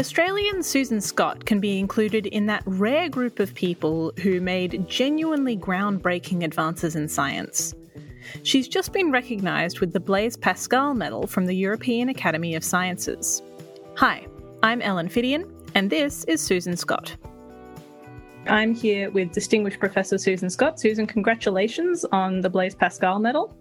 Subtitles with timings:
[0.00, 5.58] Australian Susan Scott can be included in that rare group of people who made genuinely
[5.58, 7.74] groundbreaking advances in science.
[8.42, 13.42] She's just been recognised with the Blaise Pascal Medal from the European Academy of Sciences.
[13.96, 14.26] Hi,
[14.62, 15.44] I'm Ellen Phiddian,
[15.74, 17.14] and this is Susan Scott.
[18.46, 20.80] I'm here with distinguished Professor Susan Scott.
[20.80, 23.54] Susan, congratulations on the Blaise Pascal Medal.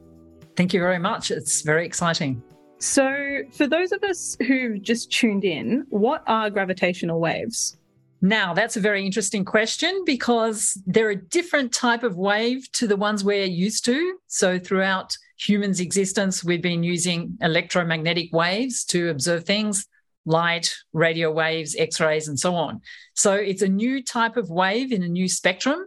[0.56, 1.32] Thank you very much.
[1.32, 2.42] It's very exciting.
[2.80, 7.78] So, for those of us who've just tuned in, what are gravitational waves?
[8.22, 12.96] Now, that's a very interesting question because they're a different type of wave to the
[12.96, 14.18] ones we're used to.
[14.28, 19.86] So, throughout humans' existence, we've been using electromagnetic waves to observe things
[20.26, 22.80] light, radio waves, X rays, and so on.
[23.14, 25.86] So, it's a new type of wave in a new spectrum.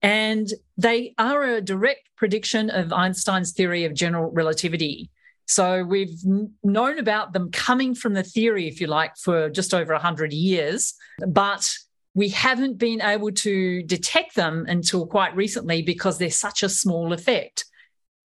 [0.00, 5.10] And they are a direct prediction of Einstein's theory of general relativity.
[5.50, 6.16] So we've
[6.62, 10.94] known about them coming from the theory, if you like, for just over 100 years,
[11.26, 11.74] but
[12.14, 17.12] we haven't been able to detect them until quite recently because they're such a small
[17.12, 17.64] effect.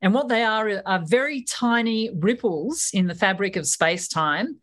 [0.03, 4.59] And what they are are very tiny ripples in the fabric of space time.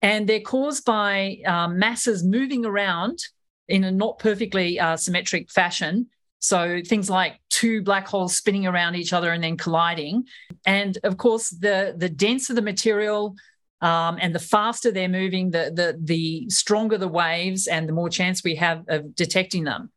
[0.00, 3.18] And they're caused by um, masses moving around
[3.66, 6.06] in a not perfectly uh, symmetric fashion
[6.44, 10.24] so things like two black holes spinning around each other and then colliding.
[10.66, 13.34] And of course, the, the denser the material
[13.80, 18.10] um, and the faster they're moving, the, the, the stronger the waves and the more
[18.10, 19.90] chance we have of detecting them.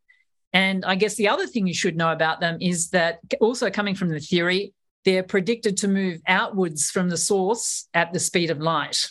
[0.53, 3.93] And I guess the other thing you should know about them is that also coming
[3.93, 8.59] from the theory, they're predicted to move outwards from the source at the speed of
[8.59, 9.05] light.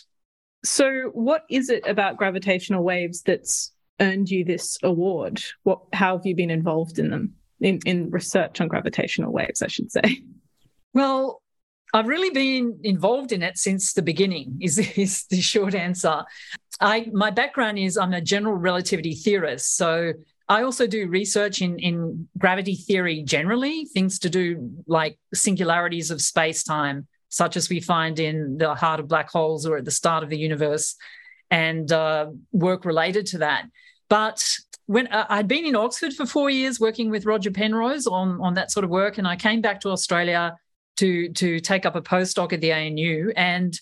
[0.65, 5.41] So, what is it about gravitational waves that's earned you this award?
[5.63, 9.67] What, how have you been involved in them, in, in research on gravitational waves, I
[9.67, 10.21] should say?
[10.93, 11.41] Well,
[11.93, 16.23] I've really been involved in it since the beginning, is, is the short answer.
[16.79, 19.77] I, my background is I'm a general relativity theorist.
[19.77, 20.13] So
[20.49, 26.21] I also do research in, in gravity theory generally, things to do like singularities of
[26.21, 29.91] space time, such as we find in the heart of black holes or at the
[29.91, 30.95] start of the universe,
[31.51, 33.65] and uh, work related to that.
[34.09, 34.43] But
[34.85, 38.53] when uh, I'd been in Oxford for four years working with Roger Penrose on, on
[38.55, 40.55] that sort of work, and I came back to Australia
[40.97, 43.31] to, to take up a postdoc at the ANU.
[43.35, 43.79] And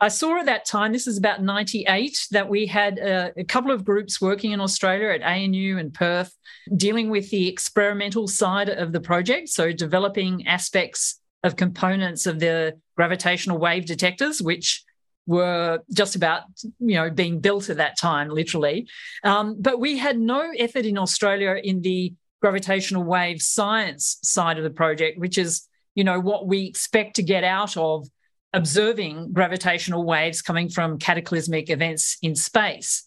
[0.00, 3.72] I saw at that time, this is about 98, that we had a, a, couple
[3.72, 6.34] of groups working in Australia at ANU and Perth
[6.76, 9.48] dealing with the experimental side of the project.
[9.48, 14.84] So, developing aspects of components of the gravitational wave detectors, which
[15.28, 16.44] were just about
[16.80, 18.88] you know being built at that time literally.
[19.22, 24.64] Um, but we had no effort in australia in the gravitational wave science side of
[24.64, 28.08] the project which is you know what we expect to get out of
[28.54, 33.06] observing gravitational waves coming from cataclysmic events in space.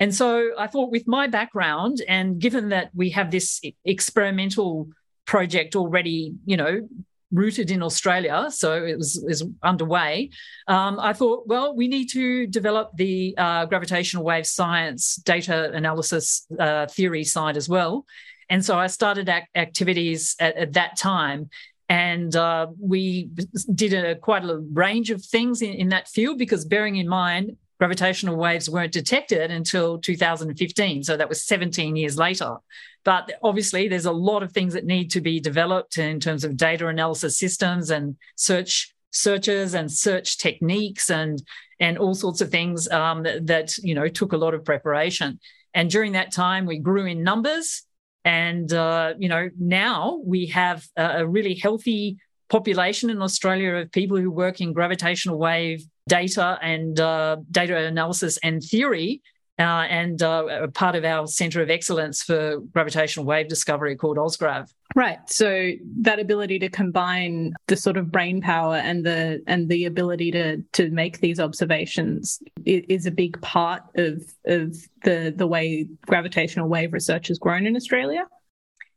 [0.00, 4.88] And so i thought with my background and given that we have this experimental
[5.26, 6.88] project already you know
[7.32, 10.30] rooted in Australia, so it was, was underway.
[10.66, 16.46] Um, I thought, well, we need to develop the uh, gravitational wave science data analysis
[16.58, 18.06] uh, theory side as well.
[18.48, 21.50] And so I started ac- activities at, at, that time.
[21.90, 23.30] And uh, we
[23.74, 27.56] did a, quite a range of things in, in that field because, bearing in mind,
[27.78, 31.04] gravitational waves weren't detected until 2015.
[31.04, 32.56] So that was 17 years later.
[33.04, 36.56] But obviously, there's a lot of things that need to be developed in terms of
[36.56, 41.42] data analysis systems and search searches and search techniques and
[41.80, 45.38] and all sorts of things um, that, that, you know took a lot of preparation.
[45.72, 47.82] And during that time, we grew in numbers.
[48.24, 53.92] And uh, you know now we have a, a really healthy population in Australia of
[53.92, 59.22] people who work in gravitational wave data and uh, data analysis and theory.
[59.60, 64.72] Uh, and uh, part of our centre of excellence for gravitational wave discovery called OzGrav.
[64.94, 65.18] Right.
[65.26, 65.72] So
[66.02, 70.62] that ability to combine the sort of brain power and the and the ability to
[70.74, 76.92] to make these observations is a big part of of the the way gravitational wave
[76.92, 78.26] research has grown in Australia.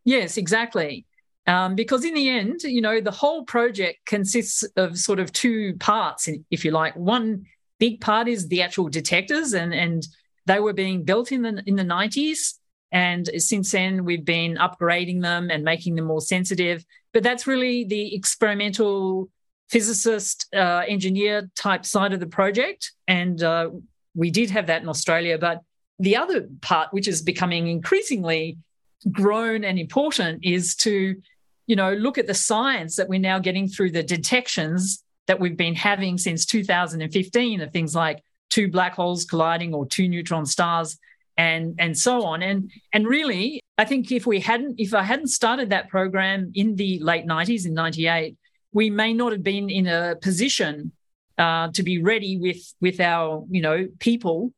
[0.05, 1.05] Yes, exactly.
[1.47, 5.75] Um, because in the end, you know, the whole project consists of sort of two
[5.79, 6.95] parts, if you like.
[6.95, 7.45] One
[7.79, 10.07] big part is the actual detectors, and and
[10.45, 12.55] they were being built in the in the 90s.
[12.91, 16.85] And since then, we've been upgrading them and making them more sensitive.
[17.13, 19.29] But that's really the experimental
[19.69, 22.91] physicist, uh, engineer type side of the project.
[23.07, 23.69] And uh,
[24.13, 25.37] we did have that in Australia.
[25.37, 25.61] But
[25.99, 28.57] the other part, which is becoming increasingly
[29.11, 31.15] grown and important, is to
[31.67, 35.55] you know, look at the science that we're now getting through the detections that we've
[35.55, 40.97] been having since 2015 of things like two black holes colliding or two neutron stars
[41.37, 42.43] and and so on.
[42.43, 46.75] And and really i think if we hadn't if i hadn't started that program in
[46.75, 48.37] the late 90s in 98
[48.73, 50.91] we may not have been in a position
[51.37, 54.51] uh, to be ready with with our you know people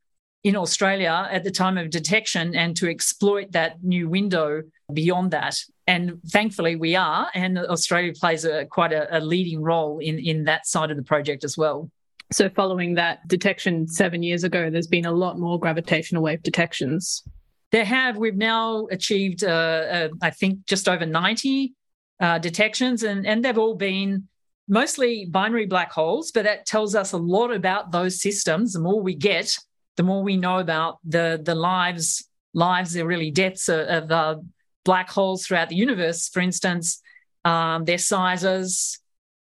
[0.44, 4.62] in australia at the time of detection and to exploit that new window
[4.94, 5.57] beyond that
[5.88, 10.44] and thankfully we are and australia plays a quite a, a leading role in in
[10.44, 11.90] that side of the project as well
[12.34, 17.24] so, following that detection seven years ago, there's been a lot more gravitational wave detections.
[17.72, 18.18] There have.
[18.18, 21.74] We've now achieved, uh, uh, I think, just over 90
[22.19, 24.28] uh, detections, and, and they've all been
[24.68, 28.74] mostly binary black holes, but that tells us a lot about those systems.
[28.74, 29.56] The more we get,
[29.98, 34.36] the more we know about the, the lives, lives, are really deaths of, of uh,
[34.84, 36.30] black holes throughout the universe.
[36.30, 37.01] For instance,
[37.45, 39.00] um, their sizes,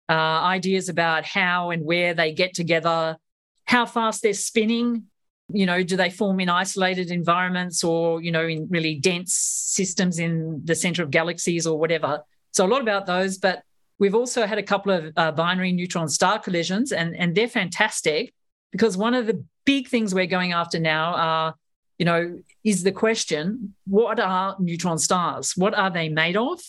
[0.09, 3.17] uh, ideas about how and where they get together,
[3.65, 5.05] how fast they're spinning.
[5.49, 10.19] You know, do they form in isolated environments or, you know, in really dense systems
[10.19, 12.21] in the center of galaxies or whatever?
[12.51, 13.37] So, a lot about those.
[13.37, 13.63] But
[13.99, 18.33] we've also had a couple of uh, binary neutron star collisions, and, and they're fantastic
[18.73, 21.55] because one of the big things we're going after now are,
[21.97, 25.53] you know, is the question what are neutron stars?
[25.55, 26.59] What are they made of?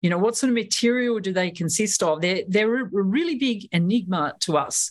[0.00, 2.20] You know, what sort of material do they consist of?
[2.20, 4.90] They're, they're a really big enigma to us.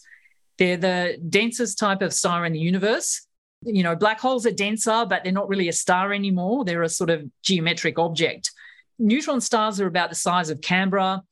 [0.57, 3.27] They're the densest type of star in the universe.
[3.63, 6.63] You know, black holes are denser, but they're not really a star anymore.
[6.63, 8.51] They're a sort of geometric object.
[8.99, 11.23] Neutron stars are about the size of Canberra.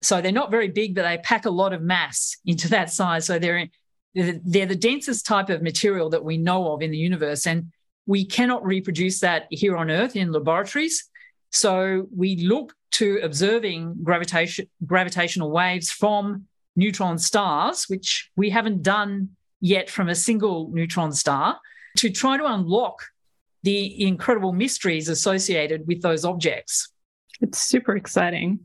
[0.00, 3.26] So they're not very big, but they pack a lot of mass into that size.
[3.26, 3.68] So they're,
[4.14, 7.46] they're the densest type of material that we know of in the universe.
[7.46, 7.72] And
[8.06, 11.08] we cannot reproduce that here on Earth in laboratories.
[11.50, 19.30] So we look to observing gravitation, gravitational waves from neutron stars, which we haven't done
[19.60, 21.58] yet from a single neutron star,
[21.96, 23.02] to try to unlock
[23.62, 26.88] the incredible mysteries associated with those objects.
[27.40, 28.60] It's super exciting.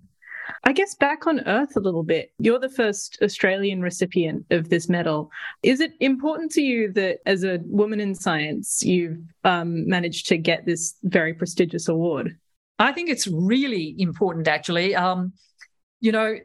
[0.64, 4.90] I guess back on Earth a little bit, you're the first Australian recipient of this
[4.90, 5.32] medal.
[5.64, 10.38] Is it important to you that as a woman in science, you've um, managed to
[10.38, 12.38] get this very prestigious award?
[12.80, 14.96] I think it's really important, actually.
[14.96, 15.34] Um,
[16.00, 16.38] you know,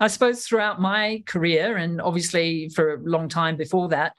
[0.00, 4.14] I suppose throughout my career, and obviously for a long time before that,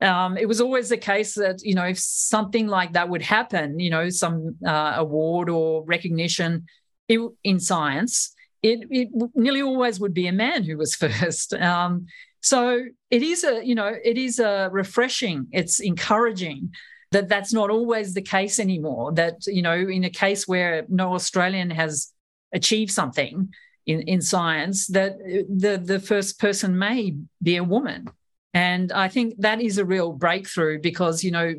[0.00, 3.78] um, it was always the case that you know if something like that would happen,
[3.78, 6.66] you know, some uh, award or recognition
[7.08, 11.54] it, in science, it, it, nearly always would be a man who was first.
[11.54, 12.06] Um,
[12.40, 15.46] so it is a you know it is a refreshing.
[15.52, 16.72] It's encouraging
[17.12, 19.12] that that's not always the case anymore.
[19.12, 22.10] That, you know, in a case where no Australian has
[22.52, 23.52] achieved something
[23.86, 28.08] in, in science, that the, the first person may be a woman.
[28.54, 31.54] And I think that is a real breakthrough because, you know,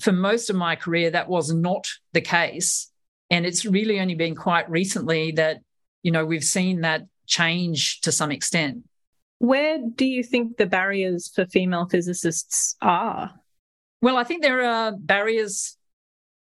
[0.00, 2.90] for most of my career, that was not the case.
[3.30, 5.60] And it's really only been quite recently that,
[6.04, 8.84] you know, we've seen that change to some extent.
[9.38, 13.32] Where do you think the barriers for female physicists are?
[14.00, 15.76] Well, I think there are barriers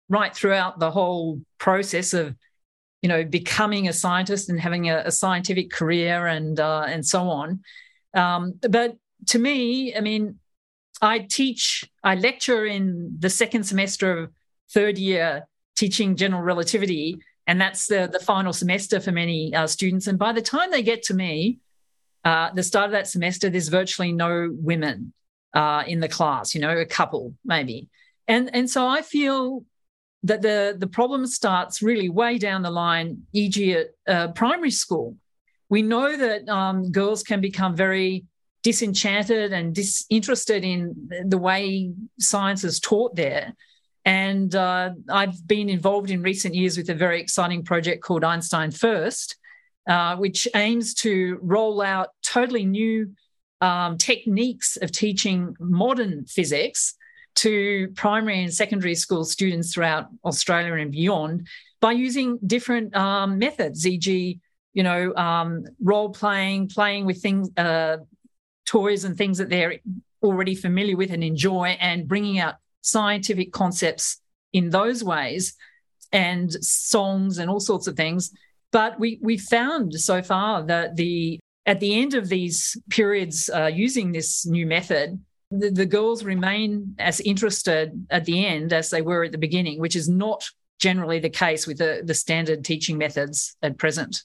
[0.08, 2.34] right throughout the whole process of,
[3.02, 7.28] you know, becoming a scientist and having a, a scientific career and uh, and so
[7.28, 7.60] on.
[8.14, 8.96] Um, but
[9.28, 10.38] to me, I mean,
[11.02, 14.30] I teach, I lecture in the second semester of
[14.72, 15.46] third year
[15.76, 20.06] teaching general relativity, and that's the the final semester for many uh, students.
[20.06, 21.58] And by the time they get to me,
[22.24, 25.12] uh, the start of that semester, there's virtually no women
[25.54, 27.88] uh, in the class, you know, a couple maybe.
[28.28, 29.64] And, and so I feel
[30.22, 35.16] that the, the problem starts really way down the line, e.g., at uh, primary school.
[35.68, 38.24] We know that um, girls can become very
[38.62, 43.54] disenchanted and disinterested in the way science is taught there.
[44.04, 48.70] And uh, I've been involved in recent years with a very exciting project called Einstein
[48.70, 49.36] First,
[49.88, 53.12] uh, which aims to roll out totally new
[53.60, 56.94] um, techniques of teaching modern physics
[57.36, 61.46] to primary and secondary school students throughout Australia and beyond
[61.80, 64.40] by using different um, methods, e.g.,
[64.72, 67.96] you know, um, role playing, playing with things, uh,
[68.66, 69.78] toys and things that they're
[70.22, 74.20] already familiar with and enjoy, and bringing out scientific concepts
[74.52, 75.54] in those ways,
[76.12, 78.30] and songs and all sorts of things.
[78.72, 83.66] But we we found so far that the at the end of these periods uh,
[83.66, 85.20] using this new method,
[85.50, 89.78] the, the, girls remain as interested at the end as they were at the beginning,
[89.78, 94.22] which is not generally the case with the, the standard teaching methods at present.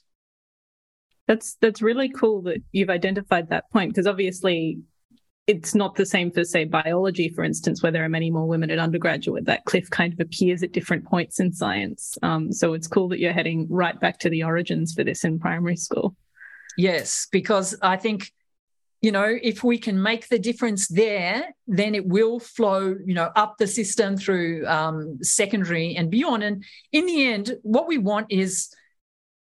[1.28, 4.78] That's that's really cool that you've identified that point because obviously
[5.46, 8.70] it's not the same for, say, biology, for instance, where there are many more women
[8.70, 9.44] at undergraduate.
[9.44, 12.18] That cliff kind of appears at different points in science.
[12.22, 15.38] Um, so it's cool that you're heading right back to the origins for this in
[15.38, 16.16] primary school.
[16.76, 18.32] Yes, because I think,
[19.02, 23.30] you know, if we can make the difference there, then it will flow, you know,
[23.36, 26.42] up the system through um, secondary and beyond.
[26.42, 28.68] And in the end, what we want is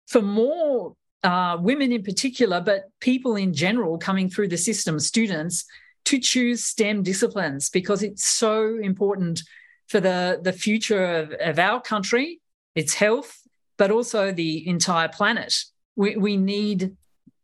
[0.08, 5.64] for more uh, women in particular, but people in general coming through the system, students,
[6.06, 9.42] to choose STEM disciplines because it's so important
[9.88, 12.42] for the, the future of, of our country,
[12.76, 13.40] its health,
[13.78, 15.56] but also the entire planet.
[15.96, 16.96] We, we need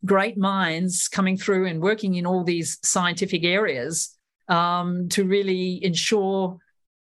[0.06, 6.58] great minds coming through and working in all these scientific areas um, to really ensure,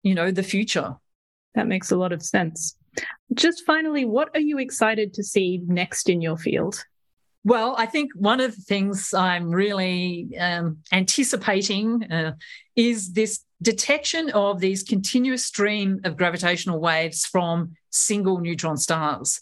[0.03, 0.95] you know, the future.
[1.55, 2.75] That makes a lot of sense.
[3.33, 6.83] Just finally, what are you excited to see next in your field?
[7.45, 12.33] Well, I think one of the things I'm really um, anticipating uh,
[12.75, 19.41] is this detection of these continuous stream of gravitational waves from single neutron stars.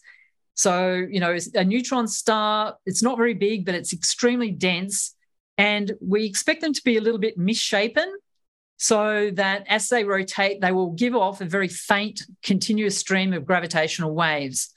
[0.53, 5.15] So, you know, a neutron star, it's not very big, but it's extremely dense.
[5.57, 8.17] And we expect them to be a little bit misshapen
[8.75, 13.45] so that as they rotate, they will give off a very faint, continuous stream of
[13.45, 14.73] gravitational waves.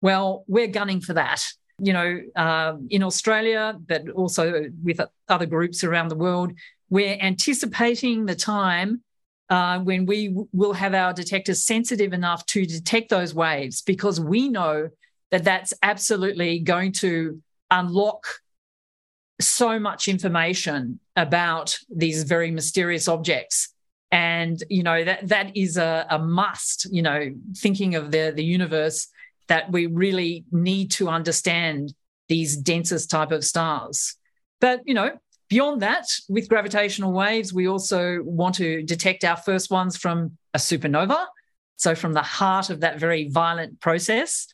[0.00, 1.40] Well, we're gunning for that
[1.78, 6.52] you know, uh, in Australia, but also with other groups around the world,
[6.90, 9.02] we're anticipating the time
[9.50, 14.20] uh, when we w- will have our detectors sensitive enough to detect those waves because
[14.20, 14.88] we know
[15.30, 18.24] that that's absolutely going to unlock
[19.40, 23.70] so much information about these very mysterious objects.
[24.12, 28.44] And you know that that is a, a must you know thinking of the the
[28.44, 29.08] universe
[29.48, 31.94] that we really need to understand
[32.28, 34.16] these densest type of stars.
[34.60, 35.12] But, you know,
[35.48, 40.58] beyond that, with gravitational waves, we also want to detect our first ones from a
[40.58, 41.26] supernova.
[41.76, 44.46] So, from the heart of that very violent process.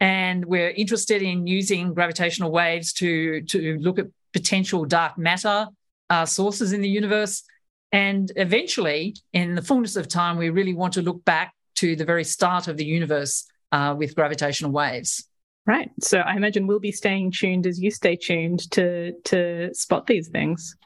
[0.00, 5.68] And we're interested in using gravitational waves to, to look at potential dark matter
[6.10, 7.44] uh, sources in the universe.
[7.92, 12.04] And eventually, in the fullness of time, we really want to look back to the
[12.04, 15.26] very start of the universe uh, with gravitational waves.
[15.66, 15.90] Right.
[16.00, 20.28] So I imagine we'll be staying tuned as you stay tuned to to spot these
[20.28, 20.76] things.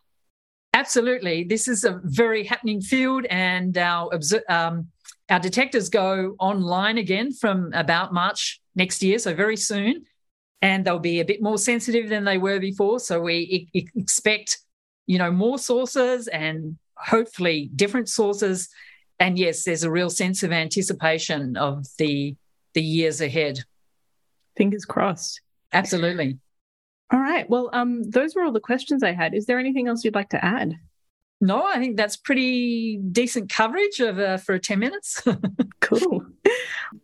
[0.75, 1.45] Absolutely.
[1.45, 4.11] This is a very happening field, and our
[4.51, 4.89] um,
[5.31, 10.05] our detectors go online again from about March next year, so very soon,
[10.61, 13.01] and they'll be a bit more sensitive than they were before.
[13.01, 14.59] So we e- expect,
[15.07, 18.69] you know, more sources and hopefully different sources.
[19.19, 22.37] And yes, there's a real sense of anticipation of the
[22.77, 23.65] the years ahead.
[24.55, 25.41] Fingers crossed.
[25.73, 26.39] Absolutely.
[27.11, 27.49] All right.
[27.49, 29.35] Well, um, those were all the questions I had.
[29.35, 30.75] Is there anything else you'd like to add?
[31.41, 35.23] No, I think that's pretty decent coverage of uh, for 10 minutes.
[35.81, 36.27] cool.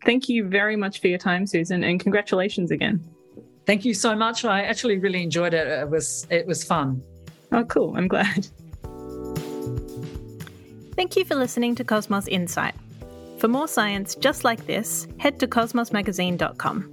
[0.05, 3.03] Thank you very much for your time, Susan, and congratulations again.
[3.65, 4.45] Thank you so much.
[4.45, 5.67] I actually really enjoyed it.
[5.67, 7.03] It was it was fun.
[7.51, 7.97] Oh, cool.
[7.97, 8.47] I'm glad.
[10.97, 12.75] Thank you for listening to Cosmos Insight.
[13.43, 16.93] For more science just like this, head to cosmosmagazine.com.